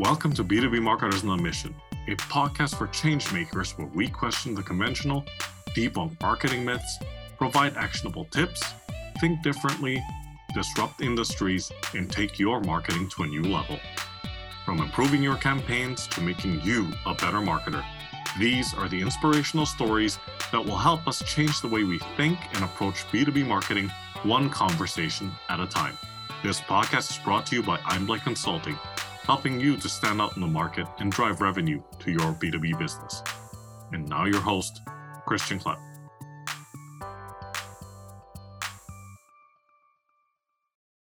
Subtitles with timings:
[0.00, 1.74] Welcome to B2B Marketers on a Mission,
[2.08, 5.26] a podcast for changemakers where we question the conventional,
[5.76, 6.98] debunk marketing myths,
[7.36, 8.62] provide actionable tips,
[9.20, 10.02] think differently,
[10.54, 13.78] disrupt industries, and take your marketing to a new level.
[14.64, 17.84] From improving your campaigns to making you a better marketer,
[18.38, 20.18] these are the inspirational stories
[20.50, 23.90] that will help us change the way we think and approach B2B marketing
[24.22, 25.98] one conversation at a time.
[26.42, 28.78] This podcast is brought to you by Einblick Consulting,
[29.30, 33.22] helping you to stand out in the market and drive revenue to your B2B business.
[33.92, 34.80] And now, your host,
[35.24, 35.78] Christian Klepp.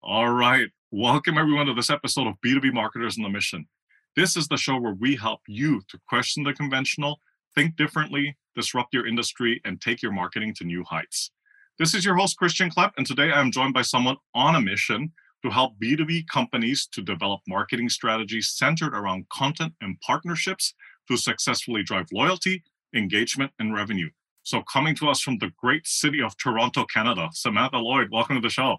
[0.01, 0.69] All right.
[0.89, 3.67] Welcome, everyone, to this episode of B2B Marketers on the Mission.
[4.15, 7.19] This is the show where we help you to question the conventional,
[7.53, 11.29] think differently, disrupt your industry, and take your marketing to new heights.
[11.77, 14.61] This is your host, Christian Klepp, and today I am joined by someone on a
[14.61, 15.13] mission
[15.45, 20.73] to help B2B companies to develop marketing strategies centered around content and partnerships
[21.07, 22.63] to successfully drive loyalty,
[22.95, 24.09] engagement, and revenue.
[24.41, 28.41] So, coming to us from the great city of Toronto, Canada, Samantha Lloyd, welcome to
[28.41, 28.77] the show.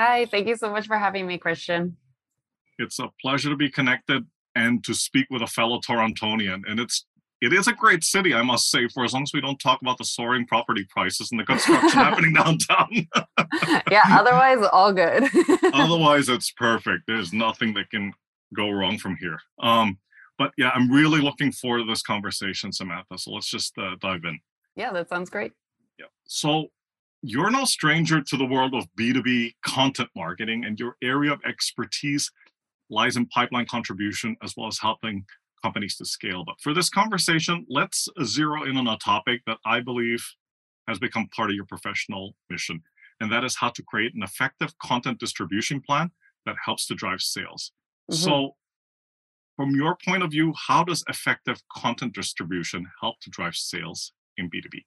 [0.00, 1.96] Hi, thank you so much for having me, Christian.
[2.80, 6.62] It's a pleasure to be connected and to speak with a fellow Torontonian.
[6.68, 7.06] And it's
[7.40, 9.80] it is a great city, I must say, for as long as we don't talk
[9.80, 12.88] about the soaring property prices and the construction happening downtown.
[13.90, 15.24] yeah, otherwise, all good.
[15.72, 17.04] otherwise, it's perfect.
[17.06, 18.12] There's nothing that can
[18.54, 19.38] go wrong from here.
[19.60, 19.98] Um,
[20.36, 23.18] but yeah, I'm really looking forward to this conversation, Samantha.
[23.18, 24.38] So let's just uh, dive in.
[24.74, 25.52] Yeah, that sounds great.
[25.98, 26.06] Yeah.
[26.24, 26.68] So
[27.22, 32.30] you're no stranger to the world of B2B content marketing, and your area of expertise
[32.90, 35.24] lies in pipeline contribution as well as helping
[35.62, 36.44] companies to scale.
[36.44, 40.24] But for this conversation, let's zero in on a topic that I believe
[40.88, 42.82] has become part of your professional mission,
[43.20, 46.10] and that is how to create an effective content distribution plan
[46.46, 47.72] that helps to drive sales.
[48.10, 48.24] Mm-hmm.
[48.24, 48.54] So,
[49.56, 54.48] from your point of view, how does effective content distribution help to drive sales in
[54.48, 54.84] B2B?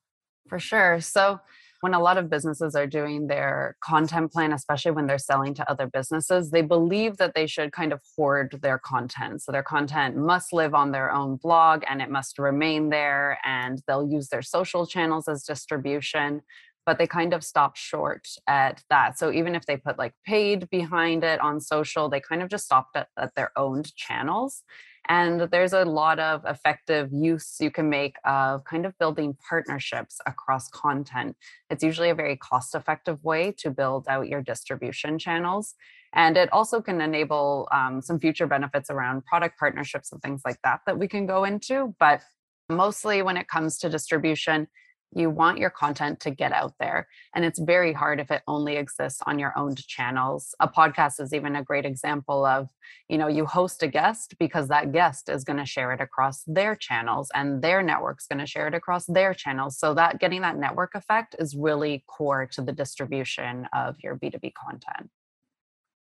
[0.48, 1.02] For sure.
[1.02, 1.42] So,
[1.82, 5.70] when a lot of businesses are doing their content plan, especially when they're selling to
[5.70, 9.42] other businesses, they believe that they should kind of hoard their content.
[9.42, 13.82] So their content must live on their own blog and it must remain there, and
[13.88, 16.42] they'll use their social channels as distribution.
[16.86, 19.18] But they kind of stop short at that.
[19.18, 22.66] So even if they put like paid behind it on social, they kind of just
[22.66, 24.64] stopped at, at their owned channels.
[25.08, 30.20] And there's a lot of effective use you can make of kind of building partnerships
[30.26, 31.36] across content.
[31.70, 35.76] It's usually a very cost effective way to build out your distribution channels.
[36.14, 40.58] And it also can enable um, some future benefits around product partnerships and things like
[40.64, 41.96] that that we can go into.
[42.00, 42.22] But
[42.70, 44.68] mostly when it comes to distribution,
[45.14, 48.78] you want your content to get out there and it's very hard if it only
[48.78, 50.56] exists on your own channels.
[50.60, 52.70] A podcast is even a great example of
[53.10, 56.44] you know you host a guest because that guest is going to share it across
[56.48, 59.78] their channels and their network's going to share it across their channels.
[59.78, 64.54] So that getting that network effect is really core to the distribution of your b2b
[64.54, 65.10] content.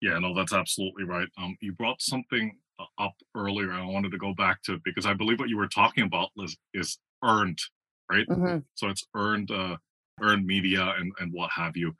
[0.00, 1.28] Yeah no that's absolutely right.
[1.38, 2.58] Um, you brought something
[2.98, 6.02] up earlier i wanted to go back to because i believe what you were talking
[6.02, 7.56] about is, is earned
[8.10, 8.26] right?
[8.28, 8.58] Mm-hmm.
[8.74, 9.76] So it's earned uh,
[10.22, 11.94] earned media and and what have you.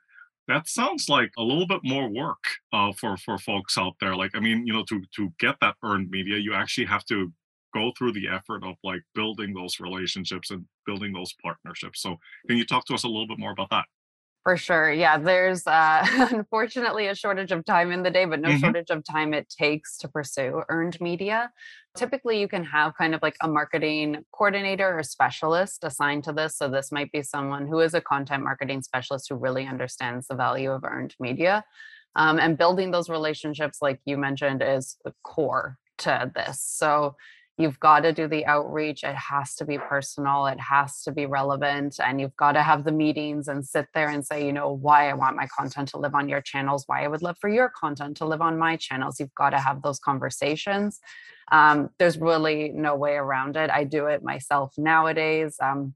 [0.47, 4.15] That sounds like a little bit more work uh, for for folks out there.
[4.15, 7.31] Like I mean, you know, to to get that earned media, you actually have to
[7.73, 12.01] go through the effort of like building those relationships and building those partnerships.
[12.01, 12.17] So
[12.47, 13.85] can you talk to us a little bit more about that?
[14.45, 14.93] For sure.
[14.93, 18.59] Yeah, there's uh, unfortunately a shortage of time in the day, but no mm-hmm.
[18.59, 21.51] shortage of time it takes to pursue earned media.
[21.95, 26.59] Typically, you can have kind of like a marketing coordinator or specialist assigned to this.
[26.59, 30.35] So, this might be someone who is a content marketing specialist who really understands the
[30.35, 31.65] value of earned media.
[32.15, 36.61] Um, and building those relationships, like you mentioned, is the core to this.
[36.61, 37.15] So,
[37.57, 41.25] you've got to do the outreach it has to be personal it has to be
[41.25, 44.71] relevant and you've got to have the meetings and sit there and say you know
[44.71, 47.49] why i want my content to live on your channels why i would love for
[47.49, 49.19] your content to live on my channels.
[49.19, 50.99] You've got to have those conversations
[51.51, 55.93] um, there's really no way around it i do it myself nowadays um,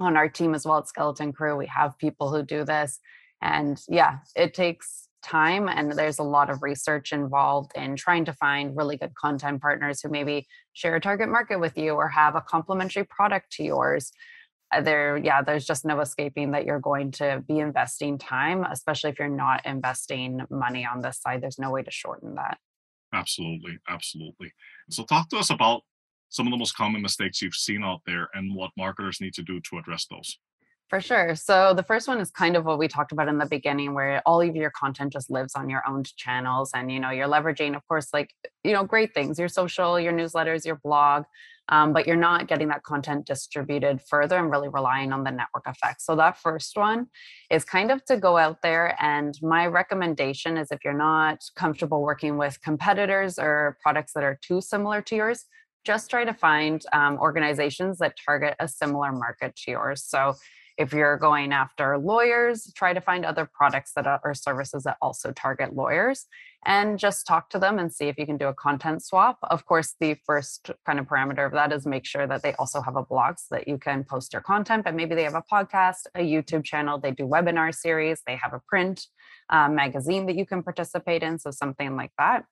[0.00, 2.98] on our team as well at Skeleton Krew we have people who do this
[3.42, 8.32] and yeah it takes time and there's a lot of research involved in trying to
[8.32, 12.34] find really good content partners who maybe share a target market with you or have
[12.34, 14.12] a complementary product to yours.
[14.72, 19.10] Uh, there yeah there's just no escaping that you're going to be investing time especially
[19.10, 21.42] if you're not investing money on this side.
[21.42, 22.58] There's no way to shorten that.
[23.12, 24.52] Absolutely absolutely.
[24.90, 25.82] So talk to us about
[26.30, 29.42] some of the most common mistakes you've seen out there and what marketers need to
[29.42, 30.38] do to address those
[30.92, 31.34] For sure.
[31.36, 34.20] So the first one is kind of what we talked about in the beginning, where
[34.26, 37.74] all of your content just lives on your own channels, and you know you're leveraging,
[37.74, 38.28] of course, like
[38.62, 41.24] you know great things, your social, your newsletters, your blog,
[41.70, 45.66] um, but you're not getting that content distributed further and really relying on the network
[45.66, 46.02] effect.
[46.02, 47.06] So that first one
[47.48, 52.02] is kind of to go out there, and my recommendation is if you're not comfortable
[52.02, 55.46] working with competitors or products that are too similar to yours,
[55.84, 60.04] just try to find um, organizations that target a similar market to yours.
[60.04, 60.34] So
[60.78, 64.96] if you're going after lawyers, try to find other products that are or services that
[65.00, 66.26] also target lawyers
[66.64, 69.38] and just talk to them and see if you can do a content swap.
[69.42, 72.80] Of course, the first kind of parameter of that is make sure that they also
[72.80, 75.42] have a blog so that you can post your content, but maybe they have a
[75.52, 79.06] podcast, a YouTube channel, they do webinar series, they have a print
[79.50, 81.38] uh, magazine that you can participate in.
[81.38, 82.44] So something like that.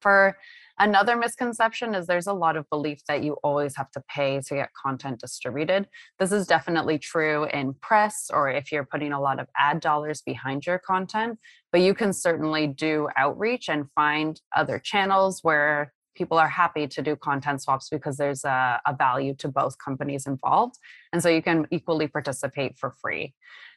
[0.00, 0.36] For
[0.78, 4.54] Another misconception is there's a lot of belief that you always have to pay to
[4.54, 5.88] get content distributed.
[6.18, 10.22] This is definitely true in press or if you're putting a lot of ad dollars
[10.22, 11.38] behind your content,
[11.70, 17.02] but you can certainly do outreach and find other channels where people are happy to
[17.02, 20.76] do content swaps because there's a, a value to both companies involved.
[21.12, 23.34] And so you can equally participate for free.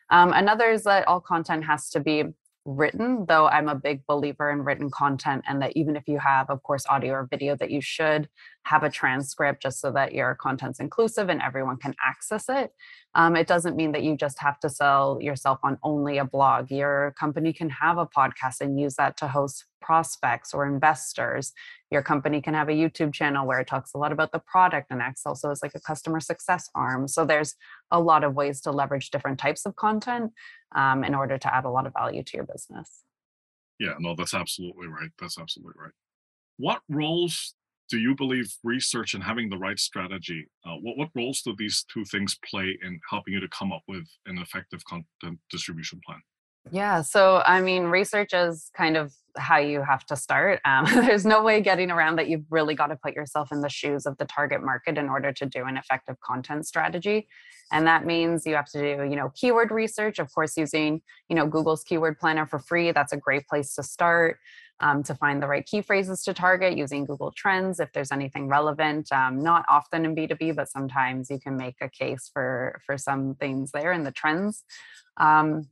[0.09, 2.25] Um, another is that all content has to be
[2.67, 6.49] written, though I'm a big believer in written content, and that even if you have,
[6.49, 8.29] of course, audio or video, that you should
[8.67, 12.71] have a transcript just so that your content's inclusive and everyone can access it.
[13.15, 16.69] Um, it doesn't mean that you just have to sell yourself on only a blog.
[16.69, 21.53] Your company can have a podcast and use that to host prospects or investors.
[21.91, 24.87] Your company can have a YouTube channel where it talks a lot about the product
[24.91, 27.07] and acts also as like a customer success arm.
[27.07, 27.55] So there's
[27.89, 30.33] a lot of ways to leverage different types of content
[30.75, 33.03] um, in order to add a lot of value to your business.
[33.79, 35.11] Yeah, no, that's absolutely right.
[35.19, 35.93] That's absolutely right.
[36.57, 37.53] What roles
[37.89, 41.85] do you believe research and having the right strategy uh, what, what roles do these
[41.91, 46.19] two things play in helping you to come up with an effective content distribution plan?
[46.71, 50.59] Yeah so i mean research is kind of how you have to start.
[50.65, 53.69] Um, there's no way getting around that you've really got to put yourself in the
[53.69, 57.27] shoes of the target market in order to do an effective content strategy.
[57.71, 61.35] And that means you have to do you know keyword research of course using you
[61.35, 62.91] know google's keyword planner for free.
[62.91, 64.39] That's a great place to start
[64.79, 68.47] um, to find the right key phrases to target using Google Trends if there's anything
[68.47, 69.11] relevant.
[69.11, 73.35] Um, not often in B2B, but sometimes you can make a case for, for some
[73.35, 74.63] things there in the trends.
[75.17, 75.69] Um,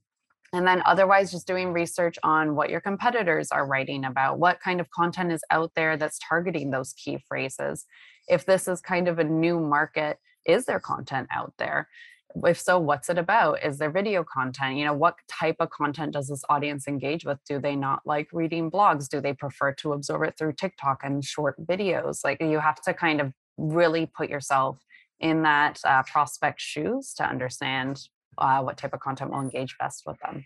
[0.54, 4.80] and then otherwise, just doing research on what your competitors are writing about, what kind
[4.80, 7.86] of content is out there that's targeting those key phrases.
[8.28, 11.90] If this is kind of a new market, is there content out there?
[12.44, 13.64] If so what's it about?
[13.64, 14.78] Is there video content?
[14.78, 17.40] You know what type of content does this audience engage with?
[17.48, 19.08] Do they not like reading blogs?
[19.08, 22.24] Do they prefer to absorb it through tiktok and short videos?
[22.24, 24.80] Like you have to kind of really put yourself
[25.20, 28.02] in that uh, prospect shoes to understand
[28.38, 30.46] uh, what type of content will engage best with them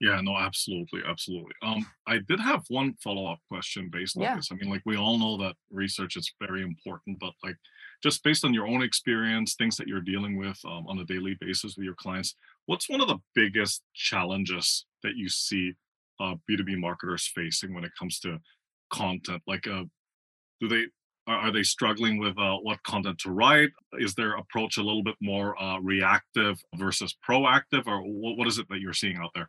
[0.00, 4.36] yeah no absolutely absolutely um i did have one follow-up question based on yeah.
[4.36, 7.56] this i mean like we all know that research is very important but like
[8.02, 11.36] just based on your own experience, things that you're dealing with um, on a daily
[11.40, 12.34] basis with your clients,
[12.66, 15.72] what's one of the biggest challenges that you see
[16.18, 18.38] uh, B2B marketers facing when it comes to
[18.92, 19.42] content?
[19.46, 19.84] Like, uh,
[20.60, 20.84] do they
[21.26, 23.70] are, they struggling with uh, what content to write?
[23.98, 28.58] Is their approach a little bit more uh, reactive versus proactive, or what, what is
[28.58, 29.48] it that you're seeing out there?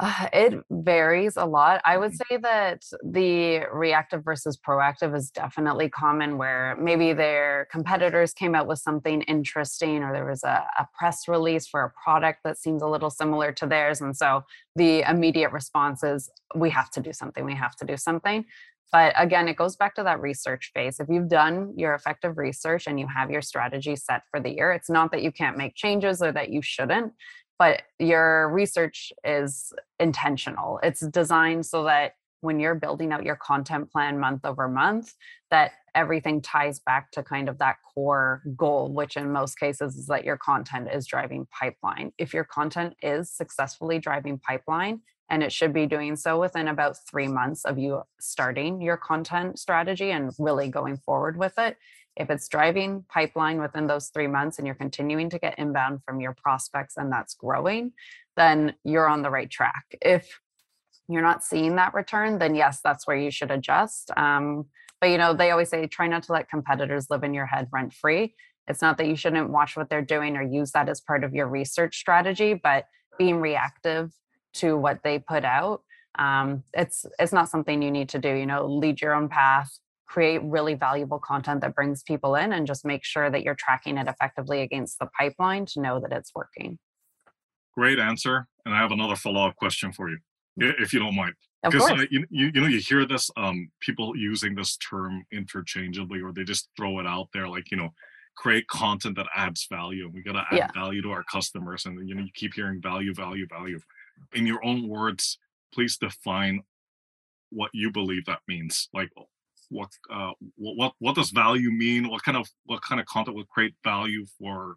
[0.00, 1.80] Uh, it varies a lot.
[1.84, 2.34] I would mm-hmm.
[2.34, 8.68] say that the reactive versus proactive is definitely common where maybe their competitors came out
[8.68, 12.80] with something interesting or there was a, a, press release for a product that seems
[12.80, 14.00] a little similar to theirs.
[14.00, 14.44] And so
[14.76, 18.44] the immediate response is, we have to do something, we have to do something.
[18.92, 20.98] But again, it goes back to that research phase.
[20.98, 24.72] If you've done your effective research and you have your strategy set for the year,
[24.72, 27.12] it's not that you can't make changes or that you shouldn't
[27.58, 30.80] but your research is intentional.
[30.82, 35.14] It's designed so that when you're building out your content plan month over month
[35.50, 40.06] that everything ties back to kind of that core goal which in most cases is
[40.06, 42.12] that your content is driving pipeline.
[42.18, 45.00] If your content is successfully driving pipeline
[45.30, 49.58] and it should be doing so within about three months of you starting your content
[49.58, 51.76] strategy and really going forward with it
[52.18, 56.20] if it's driving pipeline within those three months and you're continuing to get inbound from
[56.20, 57.92] your prospects and that's growing,
[58.36, 59.84] then you're on the right track.
[60.02, 60.40] If
[61.08, 64.10] you're not seeing that return, then yes, that's where you should adjust.
[64.16, 64.66] Um,
[65.00, 67.68] but you know, they always say try not to let competitors live in your head
[67.72, 68.34] rent free.
[68.66, 71.34] It's not that you shouldn't watch what they're doing or use that as part of
[71.34, 74.12] your research strategy, but being reactive
[74.54, 75.82] to what they put out,
[76.18, 78.34] um, it's it's not something you need to do.
[78.34, 82.66] You know, lead your own path, create really valuable content that brings people in and
[82.66, 86.32] just make sure that you're tracking it effectively against the pipeline to know that it's
[86.34, 86.78] working.
[87.74, 88.48] Great answer.
[88.64, 90.18] And I have another follow-up question for you,
[90.56, 91.34] if you don't mind.
[91.62, 96.20] Because uh, you, you you know you hear this um people using this term interchangeably
[96.20, 97.90] or they just throw it out there like you know
[98.36, 100.08] create content that adds value.
[100.12, 100.70] We gotta add Yeah.
[100.72, 103.80] value to our customers and you know you keep hearing value, value, value.
[104.32, 105.38] In your own words,
[105.74, 106.62] please define
[107.50, 108.88] what you believe that means.
[108.94, 109.10] Like
[109.70, 112.08] what uh what what, does value mean?
[112.08, 114.76] What kind of what kind of content will create value for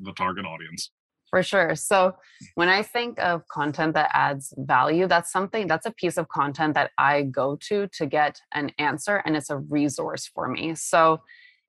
[0.00, 0.90] the target audience?
[1.30, 1.74] For sure.
[1.76, 2.14] So
[2.56, 6.74] when I think of content that adds value, that's something that's a piece of content
[6.74, 10.74] that I go to to get an answer and it's a resource for me.
[10.74, 11.22] So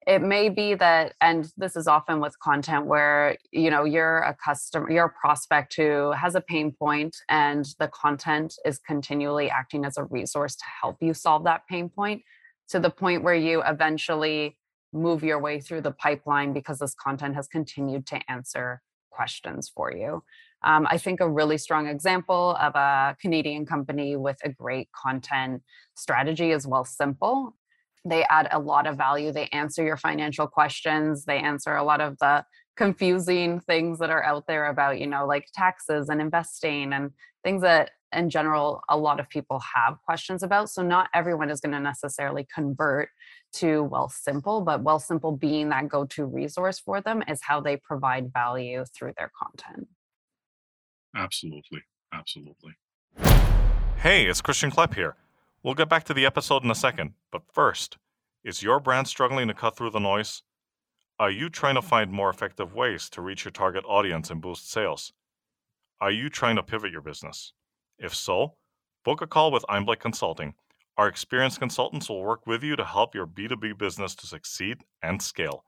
[0.05, 4.35] it may be that and this is often with content where you know you're a
[4.43, 9.85] customer you're a prospect who has a pain point and the content is continually acting
[9.85, 12.21] as a resource to help you solve that pain point
[12.69, 14.57] to the point where you eventually
[14.93, 19.91] move your way through the pipeline because this content has continued to answer questions for
[19.91, 20.23] you.
[20.63, 25.61] Um, I think a really strong example of a Canadian company with a great content
[25.95, 27.51] strategy is Wealthsimple.
[28.05, 29.31] They add a lot of value.
[29.31, 31.25] They answer your financial questions.
[31.25, 35.25] They answer a lot of the confusing things that are out there about, you know,
[35.25, 37.11] like taxes and investing and
[37.43, 40.69] things that in general a lot of people have questions about.
[40.69, 43.09] So not everyone is going to necessarily convert
[43.53, 48.31] to Wealthsimple, but Wealthsimple being that go to resource for them is how they provide
[48.33, 49.87] value through their content.
[51.15, 51.81] Absolutely.
[52.13, 52.73] Absolutely.
[53.97, 55.15] Hey, it's Christian Klepp here.
[55.63, 57.97] We'll get back to the episode in a second, but first,
[58.43, 60.43] is your brand struggling to cut through the noise?
[61.19, 64.69] Are you trying to find more effective ways to reach your target audience and boost
[64.69, 65.13] sales?
[66.01, 67.53] Are you trying to pivot your business?
[68.03, 68.53] If so,
[69.05, 70.55] book a call with Einblick Consulting.
[70.97, 75.21] Our experienced consultants will work with you to help your B2B business to succeed and
[75.21, 75.63] scale.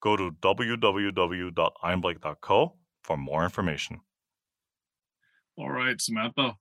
[0.00, 4.02] Go to www.einblick.co for more information.
[5.58, 6.54] All right, Samantha.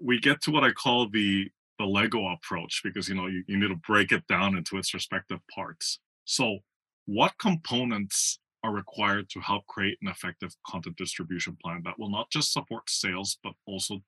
[0.00, 1.48] We get to what I call the
[1.78, 4.92] the Lego approach because you know you, you need to break it down into its
[4.94, 6.00] respective parts.
[6.24, 6.58] So,
[7.06, 12.30] what components are required to help create an effective content distribution plan that will not
[12.30, 14.00] just support sales but also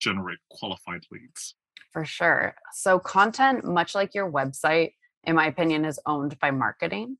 [0.00, 1.54] generate qualified leads?
[1.92, 2.54] For sure.
[2.72, 4.92] So, content, much like your website,
[5.24, 7.16] in my opinion, is owned by marketing,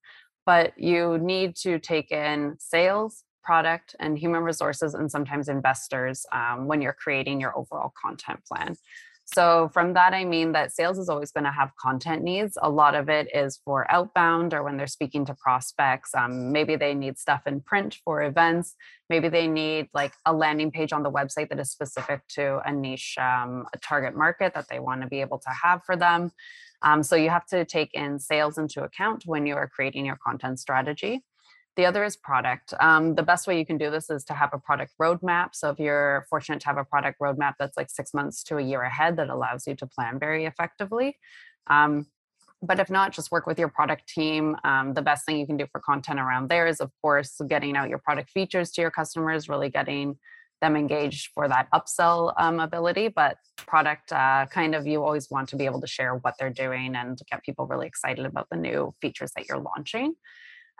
[0.46, 6.66] but you need to take in sales, product, and human resources, and sometimes investors um,
[6.66, 8.76] when you're creating your overall content plan.
[9.34, 12.56] So, from that, I mean that sales is always going to have content needs.
[12.62, 16.14] A lot of it is for outbound or when they're speaking to prospects.
[16.14, 18.74] Um, maybe they need stuff in print for events.
[19.10, 22.72] Maybe they need like a landing page on the website that is specific to a
[22.72, 26.32] niche, um, a target market that they want to be able to have for them.
[26.80, 30.18] Um, so, you have to take in sales into account when you are creating your
[30.24, 31.22] content strategy.
[31.78, 32.74] The other is product.
[32.80, 35.50] Um, the best way you can do this is to have a product roadmap.
[35.52, 38.60] So if you're fortunate to have a product roadmap that's like six months to a
[38.60, 41.16] year ahead, that allows you to plan very effectively.
[41.68, 42.08] Um,
[42.60, 44.56] but if not, just work with your product team.
[44.64, 47.76] Um, the best thing you can do for content around there is, of course, getting
[47.76, 50.18] out your product features to your customers, really getting
[50.60, 53.06] them engaged for that upsell um, ability.
[53.06, 56.50] But product uh, kind of, you always want to be able to share what they're
[56.50, 60.14] doing and get people really excited about the new features that you're launching.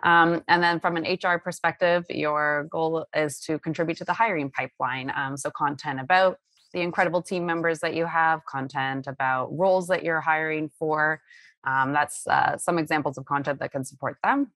[0.03, 4.49] Um, and then from an HR perspective, your goal is to contribute to the hiring
[4.49, 5.11] pipeline.
[5.15, 6.37] Um, so, content about
[6.73, 11.21] the incredible team members that you have, content about roles that you're hiring for.
[11.65, 14.51] Um, that's uh, some examples of content that can support them.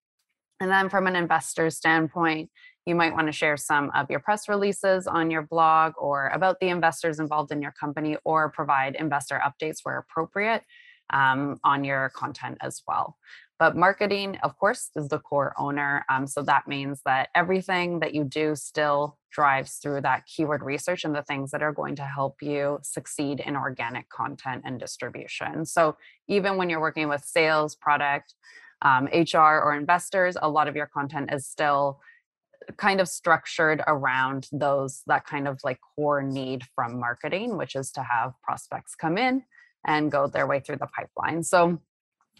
[0.59, 2.50] And then from an investor standpoint,
[2.85, 6.59] you might want to share some of your press releases on your blog or about
[6.59, 10.63] the investors involved in your company or provide investor updates where appropriate
[11.09, 13.17] um, on your content as well.
[13.63, 16.03] But marketing, of course, is the core owner.
[16.10, 21.05] Um, so that means that everything that you do still drives through that keyword research
[21.05, 25.65] and the things that are going to help you succeed in organic content and distribution.
[25.65, 25.96] So
[26.27, 28.34] even when you're working with sales, product,
[28.82, 32.01] um, HR, or investors, a lot of your content is still
[32.75, 37.91] kind of structured around those that kind of like core need from marketing which is
[37.91, 39.43] to have prospects come in
[39.86, 41.77] and go their way through the pipeline so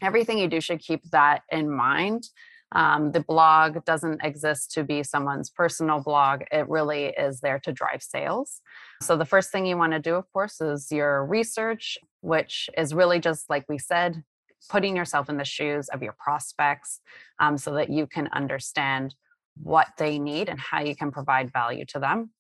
[0.03, 2.29] everything you do should keep that in mind.
[2.75, 6.41] Um, the blog doesn't exist to be someone's personal blog.
[6.51, 8.62] It really is there to drive sales.
[9.01, 12.93] So the first thing you want to do of course is your research which is
[12.93, 14.24] really just like we said
[14.69, 17.01] putting yourself in the shoes of your prospects
[17.39, 19.13] um, so that you can understand
[19.62, 22.31] what they need and how you can provide value to them.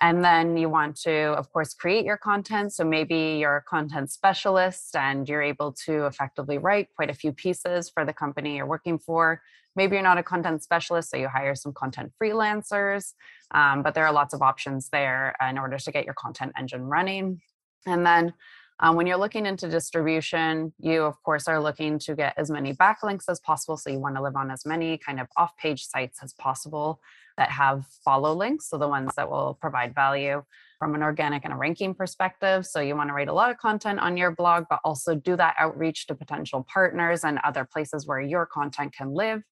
[0.00, 2.72] And then you want to, of course, create your content.
[2.72, 7.32] So maybe you're a content specialist and you're able to effectively write quite a few
[7.32, 9.40] pieces for the company you're working for.
[9.76, 13.12] Maybe you're not a content specialist, so you hire some content freelancers.
[13.52, 16.82] Um, but there are lots of options there in order to get your content engine
[16.82, 17.40] running.
[17.86, 18.34] And then
[18.80, 22.72] um, when you're looking into distribution, you of course are looking to get as many
[22.72, 23.76] backlinks as possible.
[23.76, 27.00] So you want to live on as many kind of off page sites as possible
[27.36, 28.68] that have follow links.
[28.68, 30.42] So the ones that will provide value
[30.78, 32.66] from an organic and a ranking perspective.
[32.66, 35.36] So you want to write a lot of content on your blog, but also do
[35.36, 39.42] that outreach to potential partners and other places where your content can live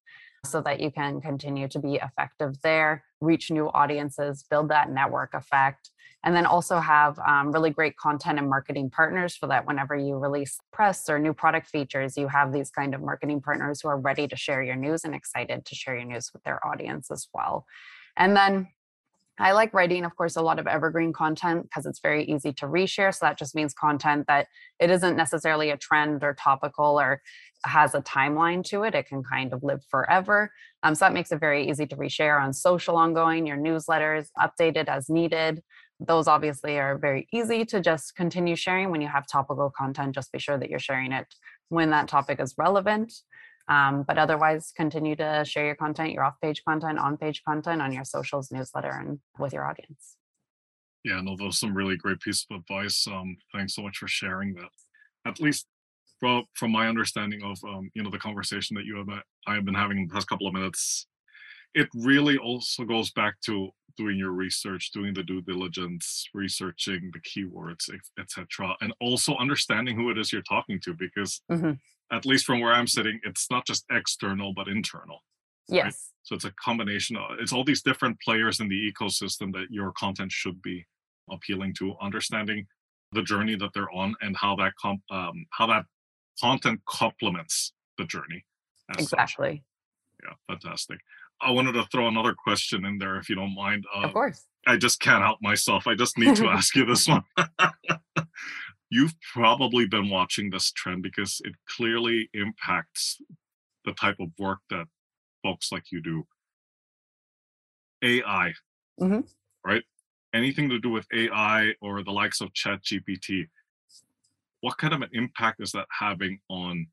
[0.45, 5.33] so that you can continue to be effective there, reach new audiences, build that network
[5.33, 5.89] effect,
[6.23, 10.17] and then also have um, really great content and marketing partners for that whenever you
[10.17, 13.99] release press or new product features, you have these kind of marketing partners who are
[13.99, 17.27] ready to share your news and excited to share your news with their audience as
[17.33, 17.65] well.
[18.15, 18.69] And then
[19.39, 22.67] I like writing, of course, a lot of evergreen content because it's very easy to
[22.67, 23.13] reshare.
[23.13, 24.47] So that just means content that
[24.79, 27.21] it isn't necessarily a trend or topical or
[27.65, 28.93] has a timeline to it.
[28.93, 30.51] It can kind of live forever.
[30.83, 34.87] Um, so that makes it very easy to reshare on social ongoing, your newsletters, updated
[34.87, 35.63] as needed.
[36.05, 40.15] Those obviously are very easy to just continue sharing when you have topical content.
[40.15, 41.27] Just be sure that you're sharing it
[41.69, 43.13] when that topic is relevant.
[43.69, 47.81] Um, but otherwise, continue to share your content, your off page content, on page content
[47.81, 50.17] on your socials, newsletter, and with your audience.
[51.05, 53.05] Yeah, no, those some really great piece of advice.
[53.07, 54.69] Um, thanks so much for sharing that.
[55.25, 55.67] At least
[56.19, 59.07] from from my understanding of um, you know the conversation that you have
[59.47, 61.07] I have been having in the past couple of minutes,
[61.73, 67.19] it really also goes back to doing your research, doing the due diligence, researching the
[67.19, 67.89] keywords,
[68.19, 71.73] etc., and also understanding who it is you're talking to, because mm-hmm.
[72.11, 75.19] at least from where I'm sitting, it's not just external but internal.
[75.67, 75.83] Yes.
[75.85, 75.93] Right?
[76.23, 79.91] So it's a combination of it's all these different players in the ecosystem that your
[79.91, 80.85] content should be
[81.29, 82.65] appealing to, understanding
[83.11, 85.85] the journey that they're on and how that comp, um, how that
[86.41, 88.43] content complements the journey.
[88.97, 89.63] Exactly.
[90.21, 90.29] Such.
[90.29, 90.99] Yeah, fantastic.
[91.43, 93.85] I wanted to throw another question in there if you don't mind.
[93.95, 94.45] Uh, of course.
[94.65, 95.87] I just can't help myself.
[95.87, 97.23] I just need to ask you this one.
[98.89, 103.19] You've probably been watching this trend because it clearly impacts
[103.85, 104.85] the type of work that
[105.41, 106.25] folks like you do.
[108.03, 108.53] AI,
[108.99, 109.21] mm-hmm.
[109.65, 109.83] right?
[110.33, 113.47] Anything to do with AI or the likes of ChatGPT.
[114.61, 116.87] What kind of an impact is that having on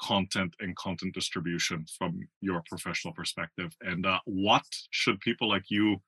[0.00, 3.72] content and content distribution from your professional perspective?
[3.80, 6.00] And uh, what should people like you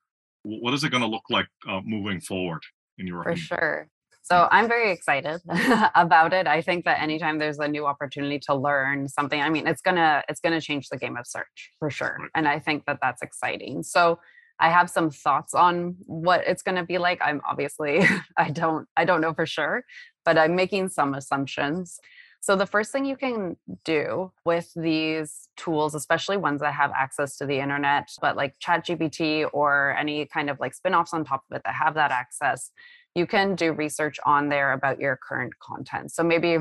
[0.43, 2.61] what is it going to look like uh, moving forward
[2.97, 3.47] in your for opinion?
[3.47, 3.87] sure.
[4.25, 5.41] So i'm very excited
[5.95, 6.47] about it.
[6.47, 10.23] I think that anytime there's a new opportunity to learn something i mean it's gonna
[10.29, 12.29] it's gonna change the game of search for sure right.
[12.35, 13.83] and i think that that's exciting.
[13.83, 14.19] So
[14.59, 17.19] i have some thoughts on what it's going to be like.
[17.21, 18.05] I'm obviously
[18.37, 19.83] i don't i don't know for sure
[20.25, 21.99] but i'm making some assumptions
[22.43, 27.37] so, the first thing you can do with these tools, especially ones that have access
[27.37, 31.45] to the internet, but like ChatGPT or any kind of like spin offs on top
[31.49, 32.71] of it that have that access,
[33.15, 36.11] you can do research on there about your current content.
[36.11, 36.57] So, maybe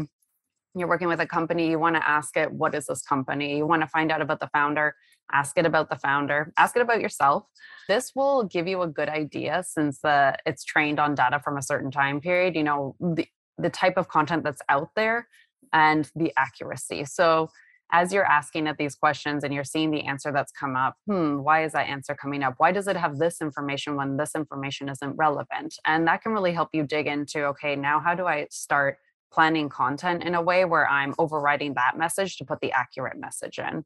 [0.77, 3.57] you're working with a company, you want to ask it, what is this company?
[3.57, 4.95] You want to find out about the founder,
[5.33, 7.42] ask it about the founder, ask it about yourself.
[7.88, 11.62] This will give you a good idea since the it's trained on data from a
[11.62, 13.27] certain time period, you know, the,
[13.59, 15.27] the type of content that's out there
[15.72, 17.04] and the accuracy.
[17.04, 17.50] So
[17.92, 21.40] as you're asking it these questions and you're seeing the answer that's come up, hmm,
[21.40, 22.54] why is that answer coming up?
[22.56, 25.74] Why does it have this information when this information isn't relevant?
[25.85, 28.96] And that can really help you dig into okay, now how do I start
[29.30, 33.58] planning content in a way where I'm overriding that message to put the accurate message
[33.58, 33.85] in?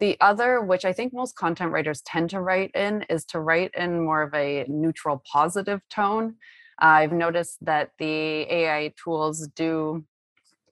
[0.00, 3.70] The other, which I think most content writers tend to write in, is to write
[3.74, 6.34] in more of a neutral, positive tone.
[6.78, 10.04] I've noticed that the AI tools do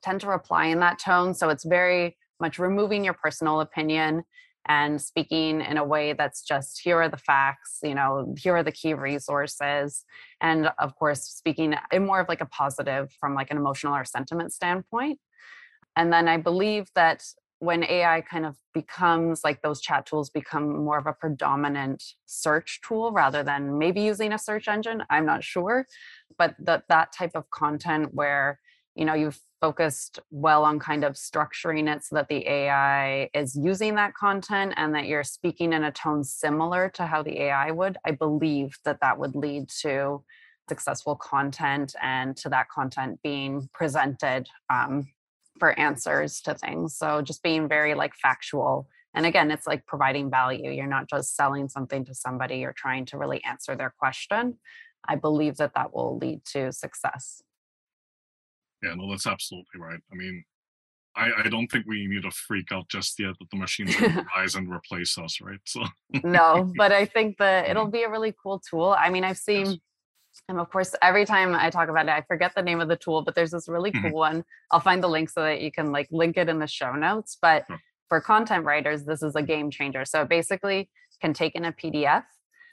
[0.04, 1.34] tend to reply in that tone.
[1.34, 4.22] So it's very much removing your personal opinion
[4.66, 8.62] and speaking in a way that's just here are the facts, you know, here are
[8.62, 10.04] the key resources.
[10.40, 14.04] And of course, speaking in more of like a positive from like an emotional or
[14.04, 15.18] sentiment standpoint.
[15.96, 17.24] And then I believe that
[17.58, 22.80] when AI kind of becomes like those chat tools become more of a predominant search
[22.86, 25.86] tool rather than maybe using a search engine, I'm not sure.
[26.36, 28.60] But that that type of content where
[28.94, 33.56] you know you've focused well on kind of structuring it so that the ai is
[33.56, 37.70] using that content and that you're speaking in a tone similar to how the ai
[37.70, 40.22] would i believe that that would lead to
[40.68, 45.06] successful content and to that content being presented um,
[45.58, 50.28] for answers to things so just being very like factual And again, it's like providing
[50.28, 50.70] value.
[50.70, 54.58] You're not just selling something to somebody, you're trying to really answer their question.
[55.08, 57.43] I believe that that will lead to success.
[58.84, 60.00] Yeah, no, that's absolutely right.
[60.12, 60.44] I mean,
[61.16, 63.96] I, I don't think we need to freak out just yet that the machines
[64.36, 65.60] rise and replace us, right?
[65.64, 65.84] So
[66.22, 67.92] no, but I think that it'll Mhm.
[67.92, 68.94] be a really cool tool.
[68.98, 69.78] I mean, I've seen Yes.
[70.48, 72.96] and of course, every time I talk about it, I forget the name of the
[72.96, 74.02] tool, but there's this really Mhm.
[74.10, 74.44] cool one.
[74.72, 77.38] I'll find the link so that you can like link it in the show notes.
[77.40, 77.80] But Sure.
[78.08, 80.04] for content writers, this is a game changer.
[80.04, 82.24] So it basically can take in a PDF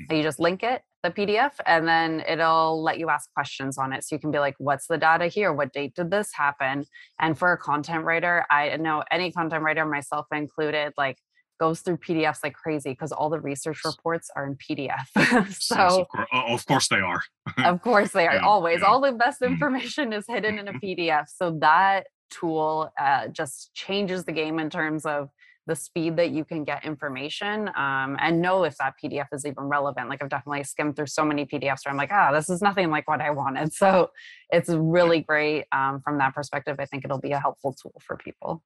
[0.10, 4.04] you just link it, the PDF, and then it'll let you ask questions on it.
[4.04, 5.52] So you can be like, what's the data here?
[5.54, 6.86] What date did this happen?
[7.20, 11.18] And for a content writer, I know any content writer, myself included, like
[11.60, 15.06] goes through PDFs like crazy because all the research reports are in PDF.
[15.16, 17.22] yes, so of, course, of course they are.
[17.64, 18.88] of course they are Yeah, always yeah.
[18.88, 19.52] all the best Mhm.
[19.52, 24.70] information is hidden in a pdf so that tool uh, just changes the game in
[24.72, 25.30] terms of
[25.67, 29.63] the speed that you can get information um, and know if that pdf is even
[29.65, 32.62] relevant like i've definitely skimmed through so many pdfs where i'm like ah this is
[32.62, 34.10] nothing like what i wanted so
[34.52, 38.17] it's really great um, from that perspective i think it'll be a helpful tool for
[38.17, 38.63] people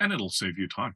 [0.00, 0.94] And it'll save you time.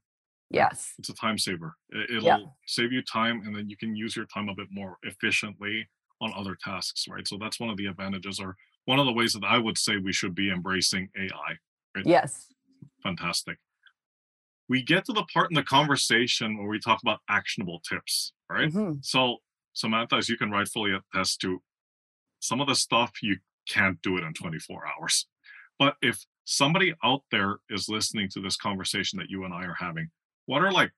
[0.50, 1.74] yes It's a time saver.
[1.90, 2.38] It- It'll Yeah.
[2.66, 5.88] save you time and then you can use your time a bit more efficiently
[6.20, 7.26] on other tasks, right?
[7.28, 9.96] So that's one of the advantages or one of the ways that I would say
[9.98, 11.50] we should be embracing AI.
[12.04, 12.52] yes
[13.02, 13.59] Fantastic.
[14.68, 18.72] We get to the part in the conversation where we talk about actionable tips, right?
[18.72, 19.05] Mhm.
[19.05, 19.38] So,
[19.74, 21.62] Samantha, as you can rightfully attest to,
[22.40, 25.27] some of the stuff you can't do it in 24 hours.
[25.79, 29.77] But if somebody out there is listening to this conversation that you and I are
[29.79, 30.11] having,
[30.46, 30.92] what are like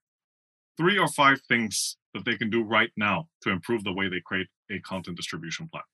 [0.77, 4.21] three or five things that they can do right now to improve the way they
[4.21, 5.85] create a content distribution plan?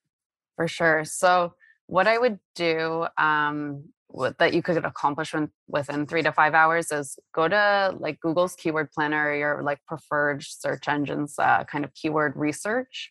[0.56, 1.04] For sure.
[1.04, 1.54] So,
[1.86, 3.92] what I would do um,
[4.38, 8.54] that you could accomplish in, within three to five hours is go to like Google's
[8.54, 13.10] keyword planner or your like preferred search engines uh, kind of keyword research.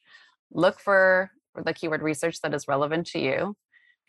[0.51, 3.55] Look for the keyword research that is relevant to you.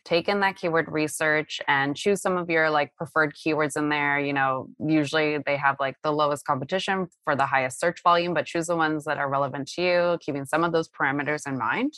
[0.05, 4.19] Take in that keyword research and choose some of your like preferred keywords in there.
[4.19, 8.45] You know, usually they have like the lowest competition for the highest search volume, but
[8.45, 11.93] choose the ones that are relevant to you, keeping some of those parameters in mind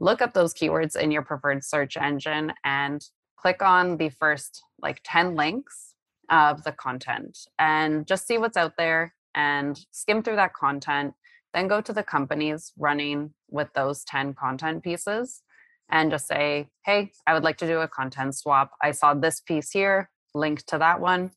[0.00, 3.02] look up those keywords in your preferred search engine and
[3.40, 5.94] click on the first like 10 links
[6.30, 11.14] of the content and just see what's out there and skim through that content
[11.54, 15.42] then go to the companies running with those 10 content pieces
[15.90, 19.40] and just say hey i would like to do a content swap i saw this
[19.40, 21.30] piece here link to that one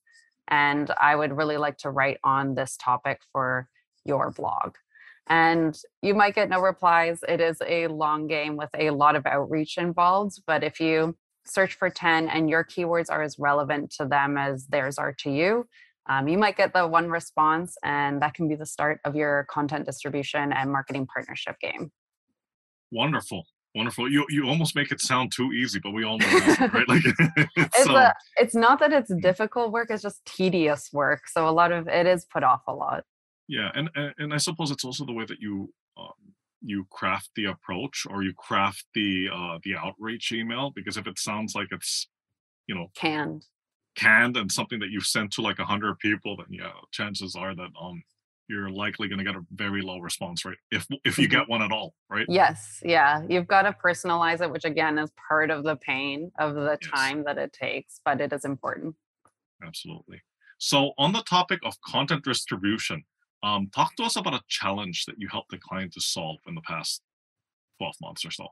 [0.50, 3.70] and i would really like to write on this topic for
[4.04, 4.74] your blog
[5.28, 7.24] and you might get no replies.
[7.26, 10.42] It is a long game with a lot of outreach involved.
[10.46, 14.68] But if you search for 10 and your keywords are as relevant to them as
[14.68, 15.68] theirs are to you,
[16.10, 19.46] um, you might get the one response, and that can be the start of your
[19.50, 21.92] content distribution and marketing partnership game.
[22.92, 23.44] Wonderful.
[23.74, 24.12] Wonderful.
[24.12, 26.90] You you almost make it sound too easy, but we all know that, right?
[26.90, 27.04] Like
[27.56, 31.22] It's, so a, it's not that it's difficult work, it's just tedious work.
[31.28, 33.06] So a lot of it is put off a lot.
[33.48, 36.31] yeah and and and i suppose it's also the way that you um,
[36.62, 41.20] you craft the approach or you craft the uh the outreach email because if it
[41.20, 42.08] sounds like it's
[42.68, 43.46] you know Canned.
[43.96, 47.56] canned and something that you've sent to like a hundred people then yeah chances are
[47.56, 48.02] that um
[48.48, 51.32] you're likely going to get a very low response rate if if you Mhm.
[51.32, 53.26] get one at all right Yes, yeah.
[53.28, 56.92] You've got to personalize it, which again is part of the pain of the Yes.
[56.94, 58.96] time that it takes, but it is important.
[59.64, 60.22] absolutely
[60.58, 63.04] so on the topic of content distribution
[63.44, 66.56] um talk to us about a challenge that you helped the client to solve in
[66.56, 67.02] the past
[67.80, 68.48] 12 months or so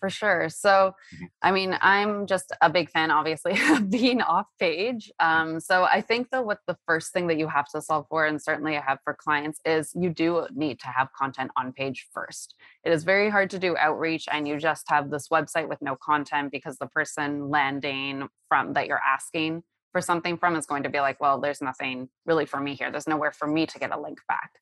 [0.00, 0.48] For sure.
[0.48, 1.30] So, Mhm.
[1.42, 5.12] I mean, I'm just a big fan, obviously, of being off page.
[5.20, 8.24] Um, so, I think that what the first thing that you have to solve for,
[8.24, 12.08] and certainly I have for clients, is you do need to have content on page
[12.14, 12.54] first.
[12.82, 15.96] It is very hard to do outreach and you just have this website with no
[15.96, 20.88] content because the person landing from that you're asking for something from is going to
[20.88, 22.90] be like, well, there's nothing really for me here.
[22.90, 24.52] There's nowhere for me to get a link back.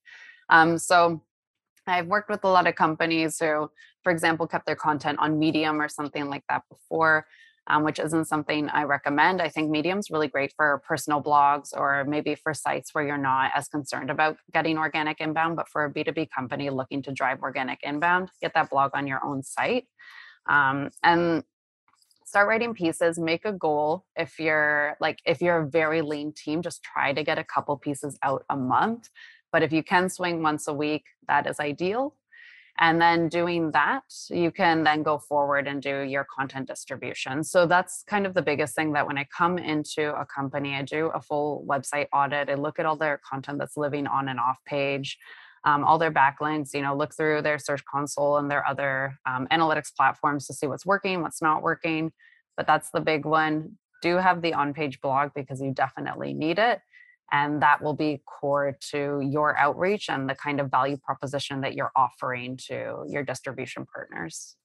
[0.48, 1.22] Um, so,
[1.88, 3.70] I've worked with a lot of companies who,
[4.02, 7.26] for example, kept their content on Medium or something like that before,
[7.66, 9.40] um, which isn't something I recommend.
[9.42, 13.52] I think Medium's really great for personal blogs or maybe for sites where you're not
[13.54, 17.80] as concerned about getting organic inbound, but for a B2B company looking to drive organic
[17.82, 19.86] inbound, get that blog on your own site.
[20.48, 21.42] Um, and
[22.28, 26.62] start writing pieces make a goal if you're like if you're a very lean team
[26.62, 29.08] just try to get a couple pieces out a month
[29.52, 32.14] but if you can swing once a week that is ideal
[32.80, 37.42] And then doing that, you can then go forward and do your content distribution.
[37.42, 40.82] So that's kind of the biggest thing that when I come into a company, I
[40.82, 42.48] do a full website audit.
[42.48, 45.18] I look at all their content that's living on and off page.
[45.64, 49.46] Um, all their backlinks, you know, look through their search console and their other um,
[49.50, 52.12] analytics platforms to see what's working, what's not working.
[52.56, 53.78] But that's the big one.
[54.02, 56.80] Do have the on page blog because you definitely need it
[57.30, 61.74] and that will be core to your outreach and the kind of value proposition that
[61.74, 64.56] you're offering to your distribution partners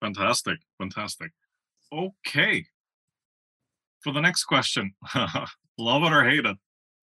[0.00, 1.32] fantastic fantastic
[1.92, 2.64] okay
[4.00, 4.94] for the next question
[5.78, 6.56] love it or hate it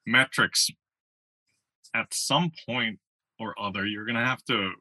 [0.06, 0.69] metrics
[1.93, 2.99] at some point
[3.39, 4.71] or other you're going to have to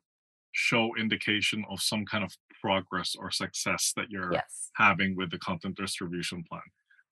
[0.52, 4.70] show indication of some kind of progress or success that you're yes.
[4.74, 6.62] having with the content distribution plan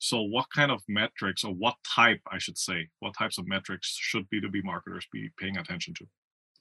[0.05, 3.97] so, what kind of metrics, or what type, I should say, what types of metrics
[3.99, 6.05] should B2B marketers be paying attention to?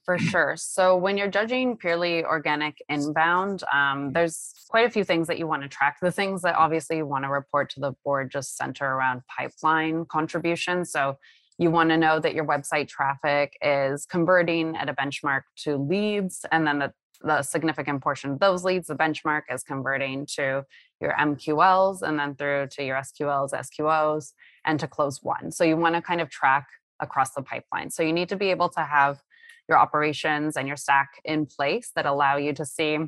[0.04, 0.54] For sure.
[0.56, 5.46] So, when you're judging purely organic inbound, um, there's quite a few things that you
[5.46, 5.98] want to track.
[6.00, 10.06] The things that obviously you want to report to the board just center around pipeline
[10.06, 10.86] contribution.
[10.86, 11.18] So,
[11.58, 16.44] you want to know that your website traffic is converting at a benchmark to leads,
[16.50, 20.64] and then that the significant portion of those leads, the benchmark is converting to
[21.00, 24.32] your MQLs and then through to your SQLs, SQOs,
[24.64, 25.50] and to close one.
[25.50, 26.66] So you want to kind of track
[27.00, 27.90] across the pipeline.
[27.90, 29.22] So you need to be able to have
[29.68, 32.98] your operations and your stack in place that allow you to see